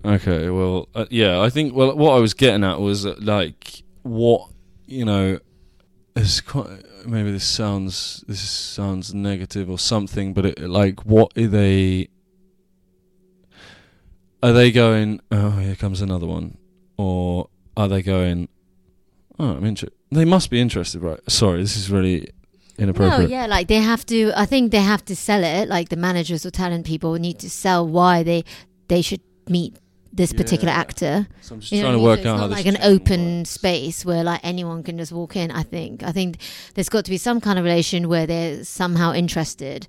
Okay, 0.04 0.48
well, 0.48 0.88
uh, 0.94 1.06
yeah, 1.10 1.40
I 1.40 1.50
think 1.50 1.74
well, 1.74 1.96
what 1.96 2.12
I 2.12 2.20
was 2.20 2.32
getting 2.32 2.62
at 2.64 2.80
was 2.80 3.04
uh, 3.04 3.14
like 3.18 3.82
what 4.02 4.50
you 4.86 5.04
know. 5.04 5.38
It's 6.14 6.40
quite 6.40 6.82
maybe 7.06 7.30
this 7.30 7.44
sounds 7.44 8.24
this 8.26 8.40
sounds 8.40 9.12
negative 9.14 9.68
or 9.70 9.78
something, 9.78 10.32
but 10.34 10.46
it, 10.46 10.60
like 10.60 11.04
what 11.04 11.36
are 11.36 11.46
they? 11.46 12.08
Are 14.42 14.52
they 14.52 14.70
going? 14.70 15.20
Oh, 15.30 15.50
here 15.50 15.76
comes 15.76 16.00
another 16.00 16.26
one, 16.26 16.58
or 16.96 17.48
are 17.76 17.88
they 17.88 18.02
going? 18.02 18.48
Oh, 19.38 19.56
I'm 19.56 19.64
interested. 19.64 19.96
They 20.10 20.24
must 20.24 20.48
be 20.48 20.60
interested, 20.60 21.02
right? 21.02 21.20
Sorry, 21.28 21.60
this 21.60 21.76
is 21.76 21.90
really 21.90 22.30
No, 22.78 22.84
inappropriate. 22.84 23.30
yeah, 23.30 23.46
like 23.46 23.66
they 23.68 23.76
have 23.82 24.06
to. 24.06 24.32
I 24.36 24.46
think 24.46 24.70
they 24.72 24.78
have 24.82 25.04
to 25.06 25.16
sell 25.16 25.42
it. 25.44 25.68
Like 25.68 25.88
the 25.88 25.96
managers 25.96 26.46
or 26.46 26.50
talent 26.50 26.86
people 26.86 27.14
need 27.14 27.38
to 27.40 27.50
sell 27.50 27.86
why 27.86 28.22
they 28.22 28.44
they 28.88 29.02
should 29.02 29.20
meet 29.48 29.76
this 30.12 30.32
particular 30.32 30.72
actor. 30.72 31.26
So 31.42 31.54
I'm 31.54 31.60
just 31.60 31.70
You 31.72 31.80
trying 31.82 31.92
to 31.92 31.98
work 32.00 32.22
So 32.22 32.30
out 32.30 32.38
how 32.38 32.46
it's 32.46 32.56
this 32.56 32.64
not 32.64 32.72
like 32.80 32.80
an 32.82 32.92
open 32.94 33.38
works. 33.40 33.50
space 33.50 34.04
where 34.04 34.24
like 34.24 34.40
anyone 34.42 34.82
can 34.82 34.96
just 34.98 35.12
walk 35.12 35.36
in. 35.36 35.50
I 35.50 35.62
think. 35.62 36.02
I 36.02 36.12
think 36.12 36.38
there's 36.74 36.88
got 36.88 37.04
to 37.04 37.10
be 37.10 37.18
some 37.18 37.40
kind 37.40 37.58
of 37.58 37.64
relation 37.64 38.08
where 38.08 38.26
they're 38.26 38.64
somehow 38.64 39.12
interested, 39.12 39.86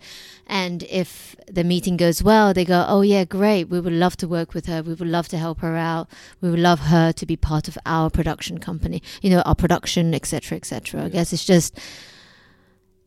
and 0.47 0.83
if 0.83 1.35
the 1.47 1.63
meeting 1.63 1.95
goes 1.95 2.21
well, 2.23 2.53
they 2.53 2.65
go, 2.65 2.85
"Oh 2.87 3.01
yeah, 3.01 3.23
great. 3.23 3.69
We 3.69 3.79
would 3.79 3.93
love 3.93 4.17
to 4.17 4.27
work 4.27 4.53
with 4.53 4.65
her. 4.65 4.81
We 4.83 4.93
would 4.95 5.07
love 5.07 5.27
to 5.29 5.37
help 5.37 5.61
her 5.61 5.75
out. 5.75 6.09
We 6.41 6.49
would 6.49 6.59
love 6.59 6.79
her 6.79 7.11
to 7.13 7.25
be 7.25 7.37
part 7.37 7.67
of 7.67 7.77
our 7.85 8.09
production 8.09 8.57
company. 8.59 9.01
You 9.21 9.29
know, 9.29 9.41
our 9.41 9.55
production, 9.55 10.13
etc., 10.13 10.57
etc." 10.57 11.01
I 11.01 11.03
Yeah. 11.03 11.09
guess 11.09 11.33
it's 11.33 11.45
just. 11.45 11.77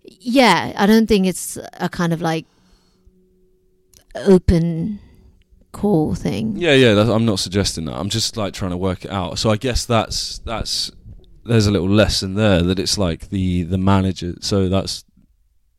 Yeah, 0.04 0.72
I 0.76 0.86
don't 0.86 1.06
think 1.06 1.26
it's 1.26 1.58
a 1.74 1.88
kind 1.88 2.12
of 2.12 2.20
like 2.20 2.46
open 4.14 5.00
call 5.72 6.14
thing. 6.14 6.56
Yeah, 6.56 6.74
yeah. 6.74 7.00
I'm 7.00 7.24
not 7.24 7.38
suggesting 7.38 7.86
that. 7.86 7.94
I'm 7.94 8.08
just 8.08 8.36
like 8.36 8.52
trying 8.52 8.72
to 8.72 8.76
work 8.76 9.04
it 9.04 9.10
out. 9.10 9.38
So 9.38 9.50
I 9.50 9.56
guess 9.56 9.84
that's 9.84 10.38
that's 10.40 10.90
there's 11.44 11.66
a 11.66 11.70
little 11.70 11.88
lesson 11.88 12.34
there 12.34 12.62
that 12.62 12.78
it's 12.78 12.98
like 12.98 13.30
the 13.30 13.64
the 13.64 13.78
manager. 13.78 14.34
So 14.40 14.68
that's 14.68 15.04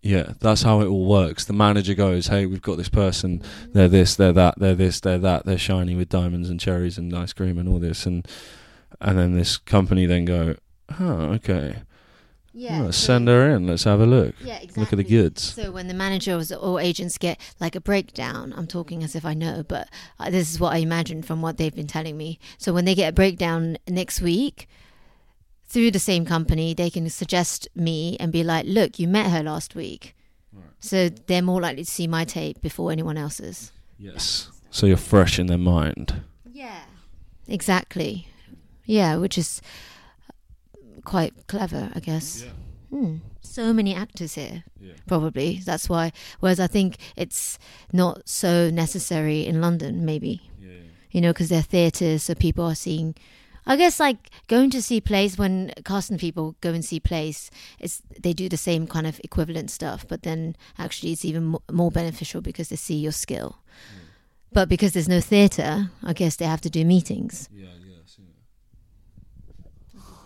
yeah, 0.01 0.33
that's 0.41 0.63
how 0.63 0.81
it 0.81 0.87
all 0.87 1.05
works. 1.05 1.45
The 1.45 1.53
manager 1.53 1.93
goes, 1.93 2.27
"Hey, 2.27 2.45
we've 2.45 2.61
got 2.61 2.77
this 2.77 2.89
person. 2.89 3.41
They're 3.71 3.87
this, 3.87 4.15
they're 4.15 4.33
that, 4.33 4.59
they're 4.59 4.75
this, 4.75 4.99
they're 4.99 5.19
that. 5.19 5.45
They're 5.45 5.57
shiny 5.57 5.95
with 5.95 6.09
diamonds 6.09 6.49
and 6.49 6.59
cherries 6.59 6.97
and 6.97 7.15
ice 7.15 7.31
cream 7.31 7.57
and 7.57 7.69
all 7.69 7.79
this." 7.79 8.05
And 8.05 8.27
and 8.99 9.17
then 9.17 9.33
this 9.33 9.57
company 9.57 10.05
then 10.05 10.25
go, 10.25 10.55
"Oh, 10.99 11.31
okay. 11.35 11.83
Yeah, 12.53 12.83
Oh, 12.83 12.91
send 12.91 13.27
her 13.27 13.49
in. 13.49 13.65
Let's 13.67 13.83
have 13.85 13.99
a 13.99 14.05
look. 14.05 14.35
Yeah, 14.39 14.57
exactly. 14.57 14.81
Look 14.81 14.93
at 14.93 14.97
the 14.97 15.03
goods." 15.03 15.41
So 15.41 15.71
when 15.71 15.87
the 15.87 15.93
managers 15.93 16.51
or 16.51 16.79
agents 16.79 17.17
get 17.17 17.39
like 17.59 17.75
a 17.75 17.81
breakdown, 17.81 18.53
I'm 18.55 18.67
talking 18.67 19.03
as 19.03 19.15
if 19.15 19.25
I 19.25 19.33
know, 19.33 19.63
but 19.67 19.89
uh, 20.19 20.29
this 20.29 20.51
is 20.51 20.59
what 20.59 20.73
I 20.73 20.77
imagine 20.77 21.23
from 21.23 21.41
what 21.41 21.57
they've 21.57 21.73
been 21.75 21.87
telling 21.87 22.15
me. 22.17 22.39
So 22.57 22.71
when 22.71 22.85
they 22.85 22.93
get 22.95 23.09
a 23.09 23.13
breakdown 23.13 23.77
next 23.87 24.21
week 24.21 24.67
through 25.67 25.91
the 25.91 25.99
same 25.99 26.25
company, 26.25 26.73
they 26.75 26.89
can 26.91 27.09
suggest 27.09 27.67
me 27.75 28.17
and 28.19 28.31
be 28.31 28.43
like, 28.43 28.65
"Look, 28.67 28.99
you 28.99 29.07
met 29.07 29.31
her 29.31 29.41
last 29.43 29.73
week." 29.75 30.15
So 30.79 31.07
they're 31.07 31.41
more 31.41 31.61
likely 31.61 31.85
to 31.85 31.89
see 31.89 32.07
my 32.07 32.25
tape 32.25 32.61
before 32.61 32.91
anyone 32.91 33.17
else's. 33.17 33.71
Yes. 33.97 34.49
So 34.69 34.85
you're 34.85 34.97
fresh 34.97 35.39
in 35.39 35.47
their 35.47 35.57
mind. 35.57 36.21
Yeah. 36.51 36.81
Exactly. 37.47 38.27
Yeah, 38.85 39.15
which 39.15 39.37
is 39.37 39.61
quite 41.03 41.33
clever, 41.47 41.91
I 41.95 41.99
guess. 41.99 42.45
Hmm. 42.89 43.17
So 43.41 43.73
many 43.73 43.93
actors 43.93 44.35
here, 44.35 44.63
Yeah. 44.81 44.93
probably. 45.07 45.59
That's 45.65 45.89
why. 45.89 46.11
Whereas 46.39 46.59
I 46.59 46.67
think 46.67 46.97
it's 47.15 47.59
not 47.91 48.27
so 48.27 48.69
necessary 48.69 49.45
in 49.45 49.61
London, 49.61 50.05
maybe. 50.05 50.41
Yeah. 50.61 50.69
You 51.11 51.21
know, 51.21 51.33
because 51.33 51.49
they're 51.49 51.61
theatres, 51.61 52.23
so 52.23 52.35
people 52.35 52.65
are 52.65 52.75
seeing. 52.75 53.15
I 53.65 53.77
guess 53.77 53.97
like 53.99 54.29
going 54.47 54.69
to 54.71 54.81
see 54.81 54.99
plays 54.99 55.37
when 55.37 55.71
casting 55.85 56.17
people 56.17 56.55
go 56.61 56.71
and 56.73 56.83
see 56.83 56.99
plays, 56.99 57.49
it's 57.79 58.01
they 58.21 58.33
do 58.33 58.49
the 58.49 58.57
same 58.57 58.87
kind 58.87 59.07
of 59.07 59.21
equivalent 59.23 59.71
stuff, 59.71 60.05
but 60.07 60.23
then 60.23 60.55
actually 60.77 61.13
it's 61.13 61.23
even 61.25 61.55
more 61.71 61.89
beneficial 61.91 62.41
because 62.41 62.67
they 62.69 62.75
see 62.75 62.95
your 62.95 63.13
skill. 63.13 63.59
But 64.51 64.67
because 64.69 64.91
there's 64.93 65.07
no 65.09 65.21
theatre, 65.21 65.89
I 66.03 66.13
guess 66.13 66.35
they 66.35 66.45
have 66.45 66.61
to 66.61 66.69
do 66.69 66.83
meetings. 66.85 67.49
Yeah. 67.55 67.67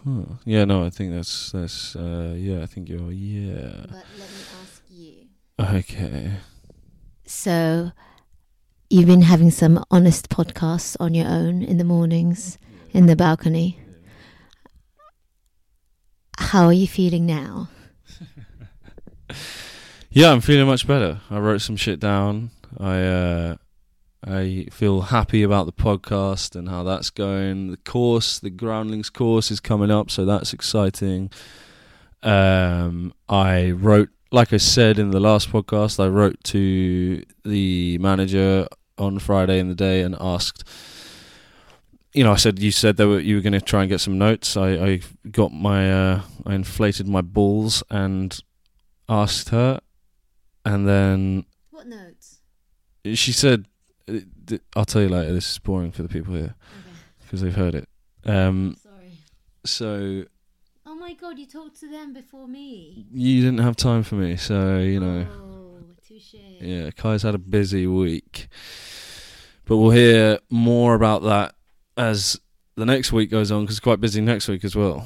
Huh. 0.05 0.35
Yeah, 0.45 0.65
no, 0.65 0.85
I 0.85 0.89
think 0.89 1.13
that's 1.13 1.51
that's 1.51 1.95
uh 1.95 2.33
yeah, 2.37 2.63
I 2.63 2.65
think 2.65 2.89
you're 2.89 3.11
yeah. 3.11 3.85
But 3.87 4.05
let 4.17 4.29
me 4.29 4.43
ask 4.61 4.81
you. 4.89 5.13
Okay. 5.59 6.31
So, 7.25 7.91
you've 8.89 9.07
been 9.07 9.23
having 9.23 9.51
some 9.51 9.83
honest 9.91 10.29
podcasts 10.29 10.95
on 10.99 11.13
your 11.13 11.27
own 11.27 11.61
in 11.61 11.77
the 11.77 11.83
mornings, 11.83 12.57
in 12.93 13.05
the 13.07 13.15
balcony. 13.15 13.79
How 16.37 16.65
are 16.65 16.73
you 16.73 16.87
feeling 16.87 17.25
now? 17.25 17.69
Yeah, 20.09 20.31
I'm 20.31 20.41
feeling 20.41 20.65
much 20.65 20.87
better. 20.87 21.19
I 21.29 21.37
wrote 21.37 21.61
some 21.61 21.75
shit 21.75 21.99
down. 21.99 22.49
I 22.79 23.01
uh 23.03 23.55
I 24.29 24.67
feel 24.71 25.01
happy 25.01 25.43
about 25.43 25.65
the 25.65 25.71
podcast 25.73 26.55
and 26.55 26.69
how 26.69 26.83
that's 26.83 27.09
going. 27.09 27.71
The 27.71 27.77
course, 27.77 28.39
the 28.39 28.49
Groundlings 28.49 29.09
course 29.09 29.51
is 29.51 29.59
coming 29.59 29.91
up, 29.91 30.11
so 30.11 30.25
that's 30.25 30.53
exciting. 30.53 31.29
Um 32.23 33.13
I 33.29 33.71
wrote 33.71 34.09
like 34.31 34.51
I 34.51 34.57
said 34.57 34.99
in 34.99 35.11
the 35.11 35.19
last 35.19 35.49
podcast, 35.51 36.03
I 36.03 36.07
wrote 36.07 36.43
to 36.45 37.23
the 37.43 37.97
manager 37.99 38.67
on 38.97 39.19
Friday 39.19 39.59
in 39.59 39.69
the 39.69 39.75
day 39.75 40.01
and 40.01 40.15
asked 40.19 40.63
you 42.13 42.23
know, 42.23 42.31
I 42.31 42.35
said 42.37 42.57
you 42.57 42.71
said 42.71 42.97
that 42.97 43.23
you 43.23 43.35
were 43.35 43.41
going 43.41 43.53
to 43.53 43.61
try 43.61 43.81
and 43.83 43.89
get 43.89 44.01
some 44.01 44.17
notes. 44.17 44.57
I, 44.57 44.69
I 44.69 45.01
got 45.29 45.51
my, 45.53 45.91
uh, 45.91 46.21
I 46.47 46.55
inflated 46.55 47.07
my 47.07 47.21
balls 47.21 47.83
and 47.91 48.35
asked 49.07 49.49
her, 49.49 49.81
and 50.65 50.87
then 50.87 51.45
What 51.69 51.85
notes? 51.85 52.39
she 53.13 53.31
said, 53.31 53.67
"I'll 54.75 54.85
tell 54.85 55.01
you 55.01 55.09
later. 55.09 55.33
This 55.33 55.51
is 55.51 55.59
boring 55.59 55.91
for 55.91 56.03
the 56.03 56.09
people 56.09 56.33
here 56.33 56.55
because 57.23 57.41
they've 57.41 57.55
heard 57.55 57.75
it." 57.75 57.87
Um, 58.25 58.75
Sorry. 58.81 59.11
so 59.65 60.23
Oh 60.85 60.95
my 60.95 61.13
god, 61.13 61.37
you 61.37 61.45
talked 61.45 61.79
to 61.81 61.89
them 61.89 62.13
before 62.13 62.47
me. 62.47 63.05
you 63.11 63.41
didn't 63.41 63.59
have 63.59 63.75
time 63.75 64.03
for 64.03 64.15
me, 64.15 64.35
so 64.37 64.79
you 64.79 64.99
know, 64.99 65.27
Oh, 65.31 65.79
touche. 66.07 66.35
yeah. 66.59 66.89
Kae's 66.91 67.21
had 67.23 67.35
a 67.35 67.39
busy 67.39 67.85
week, 67.87 68.47
but 69.65 69.77
we'll 69.77 69.91
hear 69.91 70.39
more 70.49 70.95
about 70.95 71.23
that 71.23 71.55
as 71.97 72.39
the 72.75 72.85
next 72.85 73.11
week 73.11 73.29
goes 73.29 73.51
on 73.51 73.63
because 73.63 73.75
it's 73.77 73.83
quite 73.83 73.99
busy 73.99 74.21
next 74.21 74.47
week 74.47 74.63
as 74.63 74.75
well. 74.75 75.05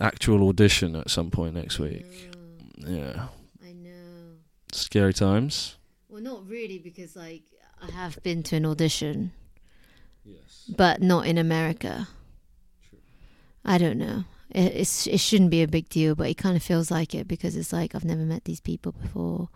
Actual 0.00 0.48
audition 0.48 0.94
at 0.96 1.10
some 1.10 1.30
point 1.30 1.54
next 1.54 1.78
week. 1.78 2.30
Yeah, 2.78 3.28
I 3.64 3.72
know. 3.72 4.36
scary 4.72 5.12
times. 5.14 5.76
Well, 6.08 6.22
not 6.22 6.46
really, 6.48 6.78
because 6.78 7.16
like 7.16 7.42
I 7.82 7.90
have 7.92 8.22
been 8.22 8.42
to 8.44 8.56
an 8.56 8.66
audition, 8.66 9.32
Yes. 10.24 10.70
but 10.76 11.00
not 11.02 11.26
in 11.26 11.38
America. 11.38 12.08
I 13.64 13.78
don't 13.78 13.98
know. 13.98 14.24
It, 14.50 14.72
it's 14.76 15.06
it 15.06 15.20
shouldn't 15.20 15.50
be 15.50 15.62
a 15.62 15.68
big 15.68 15.88
deal, 15.88 16.14
but 16.14 16.28
it 16.28 16.36
kind 16.38 16.56
of 16.56 16.62
feels 16.62 16.90
like 16.90 17.14
it 17.14 17.28
because 17.28 17.56
it's 17.56 17.72
like 17.72 17.94
I've 17.94 18.04
never 18.04 18.22
met 18.22 18.44
these 18.44 18.60
people 18.60 18.92
before. 18.92 19.48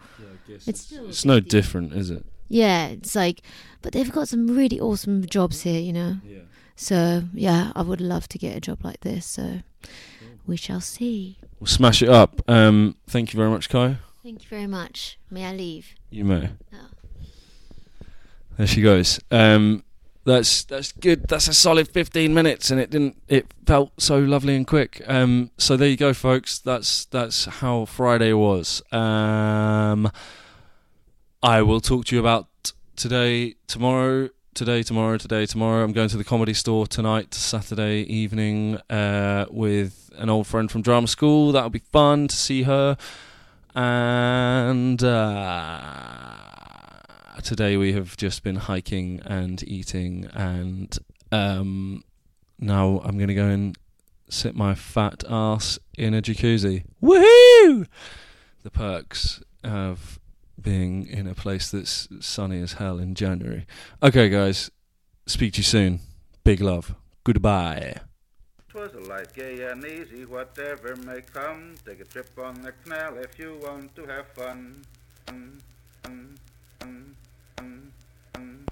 It's 0.49 0.81
still 0.83 1.07
a 1.07 1.09
It's 1.09 1.23
big 1.23 1.29
no 1.29 1.41
deal. 1.41 1.49
different, 1.49 1.93
is 1.95 2.11
it? 2.11 2.25
Yeah, 2.49 2.89
it's 2.89 3.15
like, 3.15 3.41
but 3.81 3.93
they've 3.95 4.13
got 4.13 4.29
some 4.29 4.47
really 4.49 4.79
awesome 4.79 5.25
jobs 5.25 5.63
here, 5.63 5.81
you 5.81 5.93
know. 5.93 6.17
Yeah. 6.25 6.41
So 6.77 7.25
yeah, 7.33 7.73
I 7.75 7.83
would 7.83 8.01
love 8.01 8.29
to 8.29 8.39
get 8.39 8.57
a 8.57 8.61
job 8.61 8.85
like 8.85 9.01
this. 9.01 9.25
So 9.25 9.61
we 10.47 10.57
shall 10.57 10.81
see. 10.81 11.39
We'll 11.59 11.69
smash 11.69 12.03
it 12.03 12.09
up. 12.11 12.43
Um, 12.49 12.97
thank 13.07 13.33
you 13.33 13.39
very 13.39 13.49
much, 13.51 13.69
Kae. 13.71 13.97
Thank 14.23 14.43
you 14.43 14.49
very 14.49 14.67
much. 14.67 15.19
May 15.31 15.47
I 15.47 15.53
leave? 15.55 15.95
You 16.11 16.25
may. 16.25 16.51
Oh. 16.75 16.77
There 18.57 18.67
she 18.67 18.83
goes. 18.83 19.21
Um, 19.31 19.83
that's 20.25 20.65
that's 20.65 20.93
good. 20.93 21.27
That's 21.27 21.49
a 21.49 21.55
solid 21.55 21.89
fifteen 21.89 22.33
minutes, 22.33 22.71
and 22.71 22.81
it 22.81 22.91
didn't. 22.91 23.21
It 23.29 23.47
felt 23.67 23.91
so 24.01 24.19
lovely 24.19 24.55
and 24.55 24.67
quick. 24.67 25.03
Um, 25.07 25.51
so 25.59 25.77
there 25.77 25.89
you 25.89 25.97
go, 25.97 26.13
folks. 26.13 26.59
That's 26.59 27.07
that's 27.07 27.47
how 27.47 27.87
Friday 27.87 28.33
was. 28.33 28.83
Um, 28.93 30.11
I 31.43 31.63
will 31.63 31.81
talk 31.81 32.05
to 32.07 32.15
you 32.15 32.21
about 32.21 32.47
today, 32.95 33.57
tomorrow, 33.67 34.29
today, 34.55 34.85
tomorrow, 34.85 35.17
today, 35.19 35.45
tomorrow. 35.45 35.83
I'm 35.83 35.93
going 35.93 36.09
to 36.11 36.17
the 36.17 36.25
comedy 36.25 36.55
store 36.55 36.87
tonight, 36.87 37.35
Saturday 37.35 38.03
evening, 38.03 38.79
uh, 38.89 39.47
with 39.51 40.11
an 40.19 40.31
old 40.31 40.47
friend 40.47 40.71
from 40.71 40.83
drama 40.83 41.09
school. 41.09 41.51
That'll 41.51 41.71
be 41.71 41.81
fun 41.81 42.29
to 42.29 42.37
see 42.37 42.63
her. 42.63 42.97
And 43.75 45.03
uh, 45.03 46.42
today 47.43 47.77
we 47.77 47.93
have 47.93 48.17
just 48.17 48.43
been 48.43 48.57
hiking 48.57 49.21
and 49.25 49.63
eating, 49.65 50.27
and 50.33 50.97
um, 51.31 52.03
now 52.59 53.01
I'm 53.05 53.17
going 53.17 53.29
to 53.29 53.35
go 53.35 53.47
and 53.47 53.77
sit 54.29 54.55
my 54.55 54.75
fat 54.75 55.25
ass 55.29 55.79
in 55.99 56.15
a 56.15 56.23
jacuzzi. 56.23 56.85
Woohoo! 57.03 57.87
The 58.63 58.71
perks 58.71 59.43
of 59.65 60.19
being 60.61 61.07
in 61.07 61.27
a 61.27 61.35
place 61.35 61.71
that's 61.71 62.09
sunny 62.21 62.63
as 62.63 62.75
hell 62.75 62.99
in 62.99 63.15
January. 63.15 63.67
Okay, 64.03 64.29
guys, 64.29 64.71
speak 65.27 65.55
to 65.55 65.59
you 65.59 65.65
soon. 65.65 66.01
Big 66.45 66.61
love. 66.61 66.95
Goodbye. 67.25 67.97
'Twas 68.69 68.95
a 68.95 69.01
light, 69.01 69.35
gay 69.35 69.63
and 69.65 69.85
easy, 69.85 70.25
whatever 70.25 70.97
may 70.97 71.21
come. 71.21 71.75
Take 71.85 72.01
a 72.01 72.05
trip 72.05 72.31
on 72.39 72.63
the 72.63 72.73
canal 72.73 73.19
if 73.19 73.39
you 73.39 73.59
want 73.63 73.95
to 73.97 74.07
have 74.07 74.27
fun. 74.29 74.83
fun, 75.27 75.61
fun. 76.03 76.39
Mm-hmm. 77.59 78.63